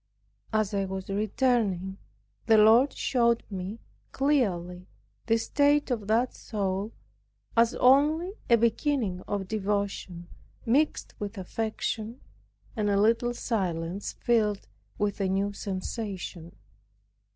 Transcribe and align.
As 0.51 0.73
I 0.73 0.85
was 0.85 1.09
returning, 1.11 1.99
the 2.47 2.57
Lord 2.57 2.91
showed 2.91 3.43
me 3.51 3.77
clearly 4.11 4.87
the 5.27 5.37
state 5.37 5.91
of 5.91 6.07
that 6.07 6.33
soul, 6.33 6.91
as 7.55 7.75
only 7.75 8.33
a 8.49 8.57
beginning 8.57 9.21
of 9.27 9.47
devotion 9.47 10.27
mixed 10.65 11.13
with 11.19 11.37
affection 11.37 12.19
and 12.75 12.89
a 12.89 12.99
little 12.99 13.35
silence, 13.35 14.13
filled 14.13 14.67
with 14.97 15.21
a 15.21 15.29
new 15.29 15.53
sensation. 15.53 16.55